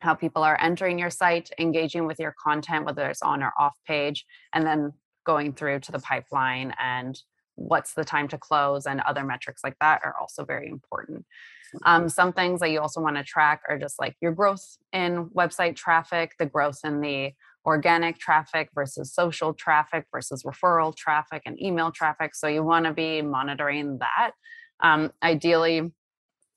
[0.00, 3.76] how people are entering your site, engaging with your content, whether it's on or off
[3.86, 4.92] page, and then
[5.24, 7.20] going through to the pipeline and
[7.56, 11.24] what's the time to close and other metrics like that are also very important.
[11.84, 15.26] Um, some things that you also want to track are just like your growth in
[15.30, 17.32] website traffic, the growth in the
[17.66, 22.34] organic traffic versus social traffic versus referral traffic and email traffic.
[22.34, 24.32] So you want to be monitoring that.
[24.80, 25.90] Um, ideally,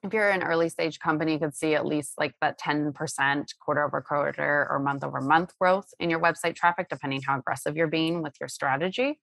[0.04, 3.84] if you're an early stage company, you could see at least like that 10% quarter
[3.84, 7.88] over quarter or month over month growth in your website traffic, depending how aggressive you're
[7.88, 9.20] being with your strategy.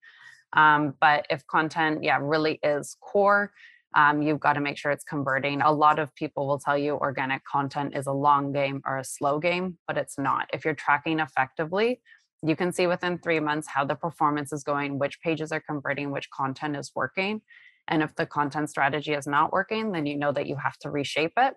[0.55, 3.53] Um, but if content, yeah, really is core,
[3.97, 5.63] um, you've got to make sure it's converting.
[5.63, 9.05] A lot of people will tell you organic content is a long game or a
[9.05, 10.49] slow game, but it's not.
[10.53, 12.01] If you're tracking effectively,
[12.43, 16.11] you can see within three months how the performance is going, which pages are converting,
[16.11, 17.41] which content is working.
[17.89, 20.91] And if the content strategy is not working, then you know that you have to
[20.91, 21.55] reshape it.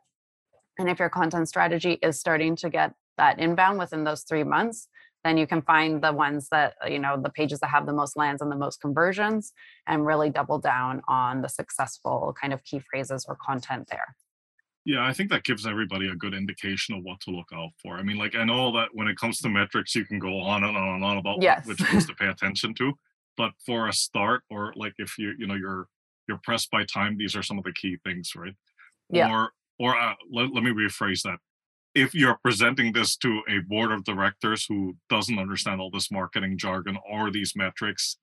[0.78, 4.88] And if your content strategy is starting to get that inbound within those three months,
[5.24, 7.94] then you can find the ones that uh, you know the pages that have the
[7.94, 9.54] most lands and the most conversions
[9.88, 14.16] and really double down on the successful kind of key phrases or content there
[14.86, 17.96] yeah i think that gives everybody a good indication of what to look out for
[17.96, 20.64] i mean like i know that when it comes to metrics you can go on
[20.64, 21.66] and on and on about yes.
[21.66, 22.94] which ones to pay attention to
[23.36, 25.88] but for a start or like if you you know you're
[26.28, 28.56] you're pressed by time these are some of the key things right
[29.10, 29.32] yeah.
[29.32, 31.38] or or uh, let, let me rephrase that
[31.98, 36.58] if you're presenting this to a board of directors who doesn't understand all this marketing
[36.58, 38.18] jargon or these metrics,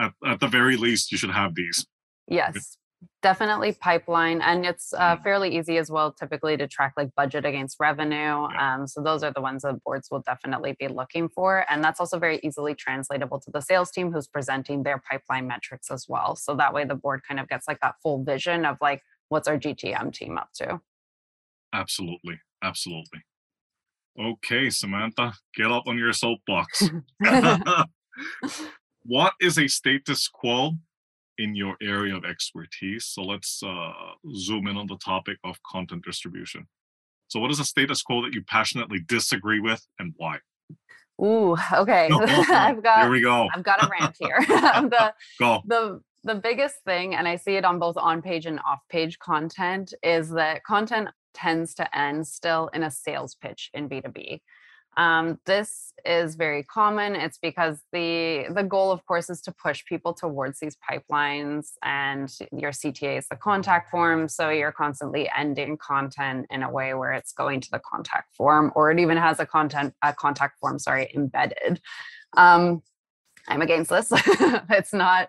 [0.00, 1.86] at, at the very least, you should have these.
[2.26, 2.76] Yes,
[3.22, 4.40] definitely pipeline.
[4.40, 5.22] And it's uh, mm-hmm.
[5.22, 8.48] fairly easy as well, typically, to track like budget against revenue.
[8.58, 11.64] Um, so those are the ones that boards will definitely be looking for.
[11.70, 15.92] And that's also very easily translatable to the sales team who's presenting their pipeline metrics
[15.92, 16.34] as well.
[16.34, 19.46] So that way the board kind of gets like that full vision of like, what's
[19.46, 20.80] our GTM team up to?
[21.72, 22.40] Absolutely.
[22.62, 23.20] Absolutely.
[24.20, 26.90] Okay, Samantha, get up on your soapbox.
[29.04, 30.72] what is a status quo
[31.38, 33.06] in your area of expertise?
[33.06, 33.92] So let's uh,
[34.34, 36.66] zoom in on the topic of content distribution.
[37.28, 40.38] So, what is a status quo that you passionately disagree with, and why?
[41.22, 42.08] Ooh, okay.
[42.12, 43.02] I've got.
[43.02, 43.46] Here we go.
[43.54, 44.44] I've got a rant here.
[44.48, 45.62] the, go.
[45.64, 49.18] The the biggest thing, and I see it on both on page and off page
[49.20, 54.40] content, is that content tends to end still in a sales pitch in B2B.
[54.96, 57.14] Um, this is very common.
[57.14, 62.28] It's because the the goal, of course, is to push people towards these pipelines, and
[62.52, 64.28] your CTA is the contact form.
[64.28, 68.72] So you're constantly ending content in a way where it's going to the contact form,
[68.74, 71.80] or it even has a content a contact form, sorry, embedded.
[72.36, 72.82] Um,
[73.48, 74.08] I'm against this.
[74.70, 75.28] it's not.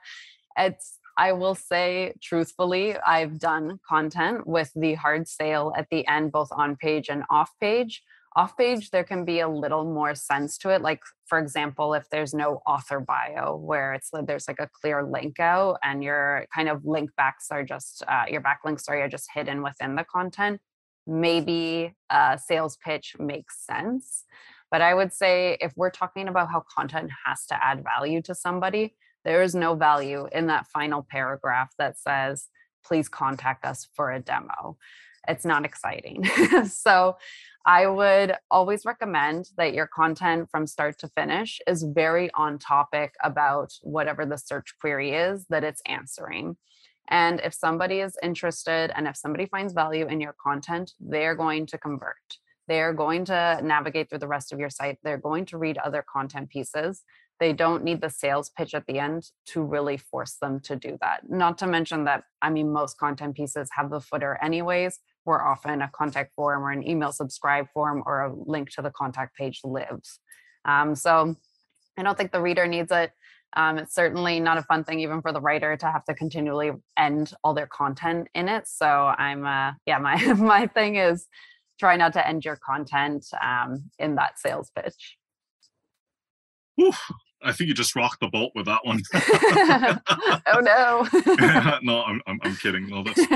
[0.58, 6.32] It's I will say truthfully, I've done content with the hard sale at the end,
[6.32, 8.04] both on page and off page.
[8.38, 10.82] Off page, there can be a little more sense to it.
[10.82, 15.38] Like, for example, if there's no author bio where it's there's like a clear link
[15.40, 19.62] out and your kind of link backs are just uh, your backlinks are just hidden
[19.62, 20.62] within the content,
[21.06, 24.24] maybe a sales pitch makes sense.
[24.70, 28.34] But I would say if we're talking about how content has to add value to
[28.34, 32.48] somebody, there is no value in that final paragraph that says,
[32.86, 34.78] please contact us for a demo.
[35.28, 36.26] it's not exciting.
[36.68, 37.16] so
[37.66, 43.14] I would always recommend that your content from start to finish is very on topic
[43.24, 46.58] about whatever the search query is that it's answering.
[47.10, 51.68] And if somebody is interested and if somebody finds value in your content, they're going
[51.68, 52.16] to convert.
[52.68, 54.98] They're going to navigate through the rest of your site.
[55.04, 57.04] They're going to read other content pieces.
[57.42, 61.00] They don't need the sales pitch at the end to really force them to do
[61.02, 61.28] that.
[61.28, 65.82] Not to mention that, I mean, most content pieces have the footer anyways where often
[65.82, 69.62] a contact form or an email subscribe form or a link to the contact page
[69.64, 70.20] lives.
[70.66, 71.36] Um, so
[71.98, 73.12] I don't think the reader needs it.
[73.58, 76.74] Um, it's certainly not a fun thing even for the writer to have to continually
[76.96, 78.68] end all their content in it.
[78.68, 81.26] So I'm, uh, yeah, my my thing is
[81.80, 85.18] try not to end your content um, in that sales pitch.
[87.44, 89.02] I think you just rocked the boat with that one.
[89.14, 91.80] oh no.
[91.82, 92.88] no, I'm, I'm, I'm kidding.
[92.88, 93.20] No, that's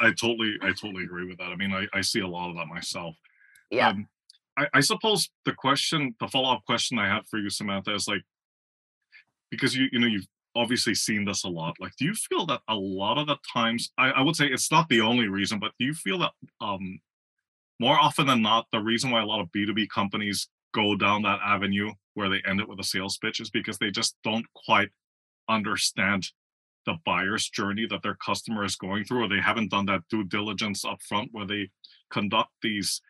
[0.00, 1.48] I totally I totally agree with that.
[1.48, 3.16] I mean, I, I see a lot of that myself.
[3.70, 3.88] Yeah.
[3.88, 4.08] Um,
[4.56, 8.08] I, I suppose the question, the follow up question I had for you, Samantha, is
[8.08, 8.22] like
[9.50, 11.76] because you you know you've obviously seen this a lot.
[11.80, 14.70] Like, do you feel that a lot of the times, I, I would say it's
[14.70, 17.00] not the only reason, but do you feel that um
[17.78, 20.96] more often than not, the reason why a lot of B two B companies go
[20.96, 24.16] down that avenue where they end it with a sales pitch is because they just
[24.24, 24.90] don't quite
[25.48, 26.26] understand
[26.86, 30.24] the buyer's journey that their customer is going through or they haven't done that due
[30.24, 31.68] diligence up front where they
[32.10, 33.00] conduct these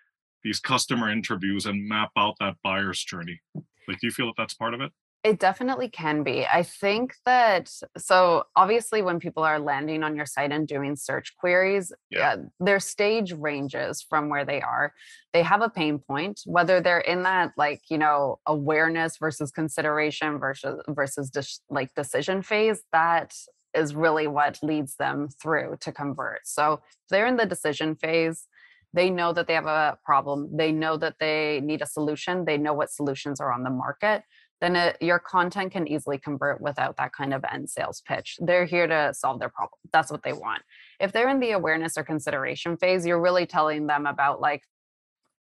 [0.43, 3.41] these customer interviews and map out that buyer's journey.
[3.55, 4.91] Like do you feel that that's part of it
[5.23, 6.47] it definitely can be.
[6.47, 11.37] I think that so obviously when people are landing on your site and doing search
[11.37, 12.33] queries, yeah.
[12.33, 14.95] Uh, their stage ranges from where they are.
[15.33, 20.39] They have a pain point, whether they're in that like, you know, awareness versus consideration
[20.39, 23.35] versus versus dis- like decision phase, that
[23.75, 26.47] is really what leads them through to convert.
[26.47, 28.47] So if they're in the decision phase,
[28.93, 30.57] they know that they have a problem.
[30.57, 32.45] They know that they need a solution.
[32.45, 34.25] They know what solutions are on the market
[34.61, 38.37] then it, your content can easily convert without that kind of end sales pitch.
[38.41, 39.79] They're here to solve their problem.
[39.93, 40.63] That's what they want.
[40.99, 44.63] If they're in the awareness or consideration phase, you're really telling them about like,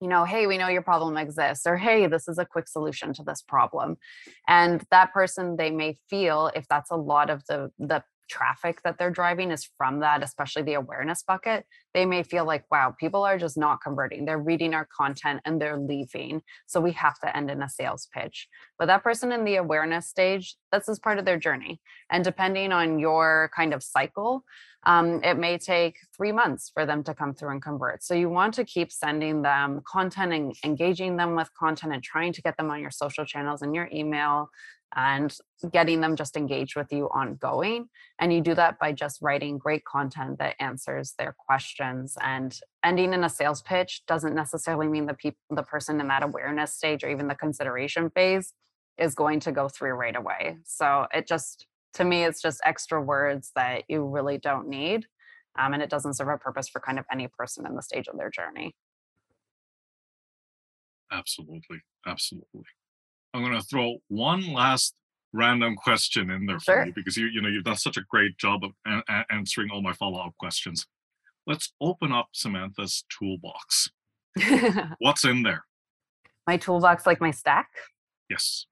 [0.02, 3.14] you know, hey, we know your problem exists, or hey, this is a quick solution
[3.14, 3.96] to this problem.
[4.50, 8.98] And that person, they may feel if that's a lot of the the traffic that
[8.98, 13.24] they're driving is from that, especially the awareness bucket, they may feel like, wow, people
[13.24, 14.26] are just not converting.
[14.26, 16.42] They're reading our content and they're leaving.
[16.66, 18.48] So we have to end in a sales pitch.
[18.80, 21.80] But that person in the awareness stage, this is part of their journey.
[22.10, 24.44] And depending on your kind of cycle,
[24.86, 28.04] um, it may take three months for them to come through and convert.
[28.04, 32.34] So you want to keep sending them content and engaging them with content and trying
[32.34, 34.50] to get them on your social channels and your email
[34.96, 35.36] and
[35.72, 37.88] getting them just engaged with you ongoing.
[38.20, 42.16] And you do that by just writing great content that answers their questions.
[42.22, 46.24] And ending in a sales pitch doesn't necessarily mean the people, the person in that
[46.24, 48.54] awareness stage or even the consideration phase
[48.98, 50.58] is going to go through right away.
[50.64, 55.06] So it just, to me, it's just extra words that you really don't need.
[55.58, 58.08] Um, and it doesn't serve a purpose for kind of any person in the stage
[58.08, 58.76] of their journey.
[61.12, 61.82] Absolutely.
[62.08, 62.66] Absolutely.
[63.34, 64.96] I'm going to throw one last
[65.32, 66.82] random question in there sure.
[66.82, 69.70] for you because you you know you've done such a great job of a- answering
[69.72, 70.86] all my follow-up questions.
[71.46, 73.90] Let's open up Samantha's toolbox.
[75.00, 75.66] What's in there?
[76.48, 77.70] My toolbox like my stack?
[78.30, 78.66] Yes.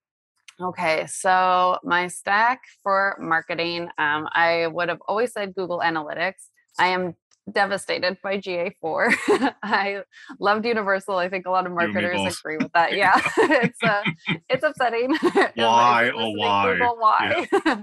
[0.62, 6.50] Okay, so my stack for marketing, um, I would have always said Google Analytics.
[6.78, 7.15] I am
[7.54, 9.54] devastated by GA4.
[9.64, 10.02] I
[10.40, 11.18] loved Universal.
[11.18, 12.92] I think a lot of marketers agree with that.
[13.02, 14.04] Yeah, it's uh,
[14.50, 15.16] it's upsetting.
[15.56, 16.12] Why?
[16.14, 16.74] oh, why?
[16.74, 17.48] Google, why?
[17.66, 17.78] Yeah.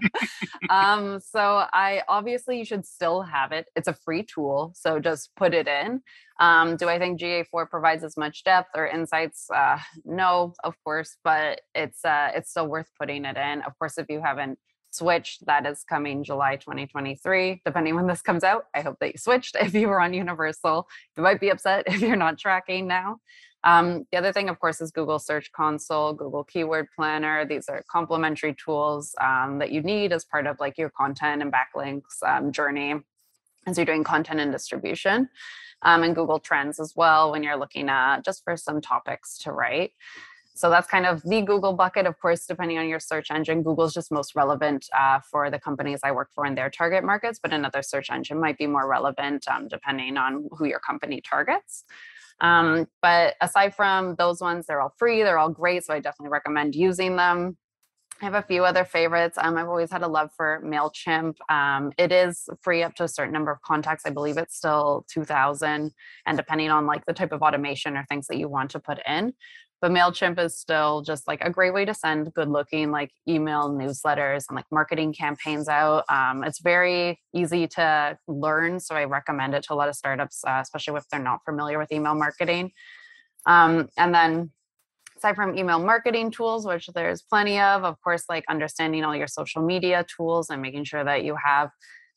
[0.70, 3.66] um, so I obviously you should still have it.
[3.74, 6.02] It's a free tool, so just put it in.
[6.40, 9.50] Um, do I think GA4 provides as much depth or insights?
[9.50, 13.62] Uh, no, of course, but it's uh, it's still worth putting it in.
[13.62, 14.58] Of course, if you haven't
[14.90, 17.62] switch that is coming July 2023.
[17.64, 19.56] Depending when this comes out, I hope that you switched.
[19.60, 23.18] If you were on Universal, you might be upset if you're not tracking now.
[23.64, 27.44] Um, the other thing, of course, is Google Search Console, Google Keyword Planner.
[27.44, 31.52] These are complementary tools um, that you need as part of like your content and
[31.52, 32.94] backlinks um, journey
[33.66, 35.28] as you're doing content and distribution.
[35.82, 39.52] Um, and Google Trends as well when you're looking at just for some topics to
[39.52, 39.92] write.
[40.58, 42.04] So that's kind of the Google bucket.
[42.04, 46.00] Of course, depending on your search engine, Google's just most relevant uh, for the companies
[46.02, 49.46] I work for in their target markets, but another search engine might be more relevant
[49.46, 51.84] um, depending on who your company targets.
[52.40, 55.84] Um, but aside from those ones, they're all free, they're all great.
[55.84, 57.56] So I definitely recommend using them.
[58.20, 59.38] I have a few other favorites.
[59.40, 61.36] Um, I've always had a love for MailChimp.
[61.48, 64.02] Um, it is free up to a certain number of contacts.
[64.06, 65.92] I believe it's still 2000
[66.26, 68.98] and depending on like the type of automation or things that you want to put
[69.06, 69.34] in.
[69.80, 73.70] But MailChimp is still just like a great way to send good looking like email
[73.70, 76.04] newsletters and like marketing campaigns out.
[76.08, 78.80] Um, it's very easy to learn.
[78.80, 81.78] So I recommend it to a lot of startups, uh, especially if they're not familiar
[81.78, 82.72] with email marketing.
[83.46, 84.50] Um, and then
[85.16, 89.26] aside from email marketing tools, which there's plenty of, of course, like understanding all your
[89.26, 91.70] social media tools and making sure that you have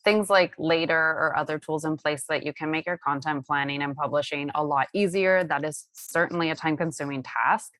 [0.03, 3.81] things like later or other tools in place that you can make your content planning
[3.81, 5.43] and publishing a lot easier.
[5.43, 7.71] That is certainly a time consuming task.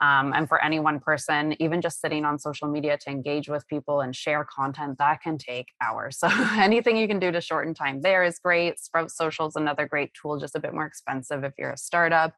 [0.00, 3.68] Um, and for any one person, even just sitting on social media to engage with
[3.68, 6.18] people and share content, that can take hours.
[6.20, 8.78] So anything you can do to shorten time there is great.
[8.78, 12.34] Sprout Social is another great tool, just a bit more expensive if you're a startup.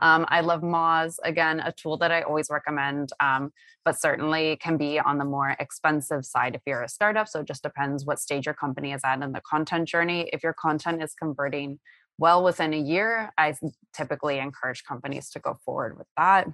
[0.00, 3.52] Um, I love Moz, again, a tool that I always recommend, um,
[3.84, 7.28] but certainly can be on the more expensive side if you're a startup.
[7.28, 10.30] So it just depends what stage your company is at in the content journey.
[10.32, 11.80] If your content is converting
[12.18, 13.54] well within a year, I
[13.96, 16.48] typically encourage companies to go forward with that.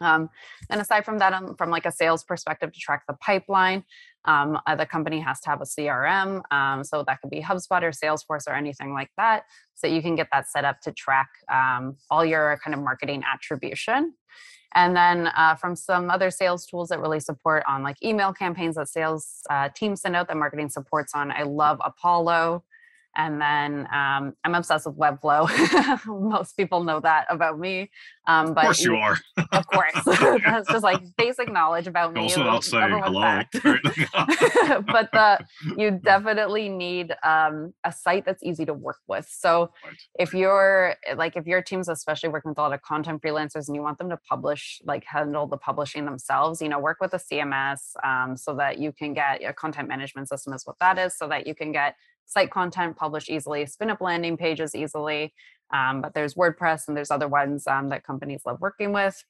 [0.00, 0.30] Um,
[0.68, 3.84] and aside from that, um, from like a sales perspective to track the pipeline,
[4.24, 6.42] um, uh, the company has to have a CRM.
[6.50, 9.44] Um, so that could be HubSpot or Salesforce or anything like that.
[9.74, 13.22] So you can get that set up to track um, all your kind of marketing
[13.32, 14.14] attribution.
[14.74, 18.76] And then uh, from some other sales tools that really support on like email campaigns
[18.76, 22.62] that sales uh, teams send out that marketing supports on, I love Apollo.
[23.16, 25.48] And then um, I'm obsessed with Webflow.
[26.30, 27.90] Most people know that about me.
[28.26, 29.18] Um, but of course you are.
[29.52, 29.92] of course.
[30.04, 32.22] That's just like basic knowledge about me.
[32.22, 33.42] Also not saying hello.
[34.86, 35.44] but the,
[35.76, 39.28] you definitely need um, a site that's easy to work with.
[39.28, 39.96] So right.
[40.18, 43.74] if you're like, if your team's especially working with a lot of content freelancers and
[43.74, 47.18] you want them to publish, like handle the publishing themselves, you know, work with a
[47.18, 51.16] CMS um, so that you can get a content management system is what that is,
[51.16, 51.96] so that you can get
[52.30, 55.34] site content published easily, spin up landing pages easily.
[55.72, 59.22] Um, but there's WordPress and there's other ones um, that companies love working with.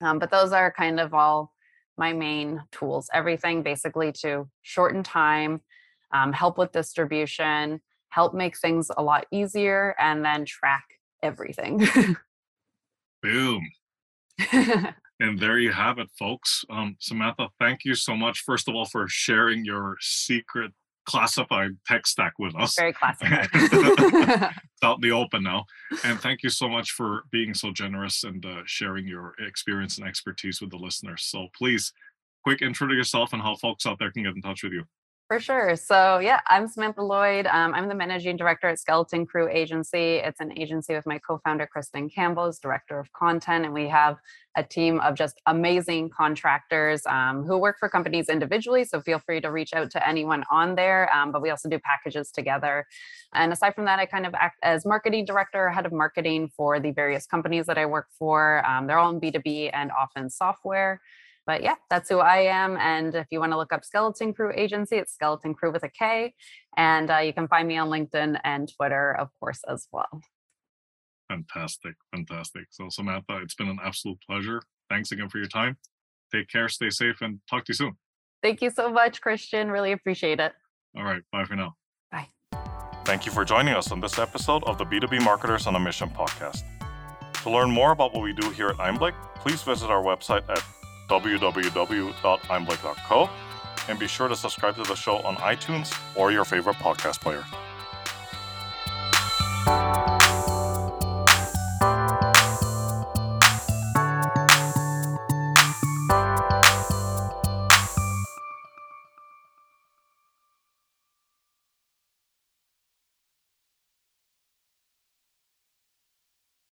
[0.00, 1.52] Um, but those are kind of all
[1.98, 3.10] my main tools.
[3.12, 5.60] Everything basically to shorten time,
[6.12, 10.84] um, help with distribution, help make things a lot easier, and then track
[11.22, 11.86] everything.
[13.22, 13.70] Boom.
[14.52, 16.64] and there you have it, folks.
[16.70, 20.72] Um, Samantha, thank you so much, first of all, for sharing your secret
[21.10, 22.74] classified tech stack with us.
[22.74, 23.48] Very classified.
[23.52, 25.64] it's out in the open now.
[26.04, 30.06] And thank you so much for being so generous and uh, sharing your experience and
[30.06, 31.24] expertise with the listeners.
[31.24, 31.92] So please,
[32.44, 34.84] quick intro to yourself and how folks out there can get in touch with you.
[35.30, 35.76] For sure.
[35.76, 37.46] So, yeah, I'm Samantha Lloyd.
[37.46, 40.16] Um, I'm the managing director at Skeleton Krew Agency.
[40.16, 43.64] It's an agency with my co founder, Kristen Campbell, as director of content.
[43.64, 44.16] And we have
[44.56, 48.82] a team of just amazing contractors um, who work for companies individually.
[48.82, 51.08] So, feel free to reach out to anyone on there.
[51.14, 52.84] Um, but we also do packages together.
[53.32, 56.80] And aside from that, I kind of act as marketing director, head of marketing for
[56.80, 58.66] the various companies that I work for.
[58.66, 61.00] Um, they're all in B2B and often software.
[61.46, 62.76] But yeah, that's who I am.
[62.76, 65.88] And if you want to look up Skeleton Krew Agency, it's Skeleton Krew with a
[65.88, 66.34] K.
[66.76, 70.20] And uh, you can find me on LinkedIn and Twitter, of course, as well.
[71.28, 71.94] Fantastic.
[72.14, 72.64] Fantastic.
[72.70, 74.62] So, Samantha, it's been an absolute pleasure.
[74.88, 75.76] Thanks again for your time.
[76.32, 77.96] Take care, stay safe, and talk to you soon.
[78.42, 79.70] Thank you so much, Christian.
[79.70, 80.52] Really appreciate it.
[80.96, 81.22] All right.
[81.32, 81.74] Bye for now.
[82.10, 82.28] Bye.
[83.04, 86.08] Thank you for joining us on this episode of the B2B Marketers on a Mission
[86.10, 86.62] podcast.
[87.42, 90.62] To learn more about what we do here at Einblick, please visit our website at
[91.10, 93.30] www.einblick.co,
[93.88, 97.44] and be sure to subscribe to the show on iTunes or your favorite podcast player.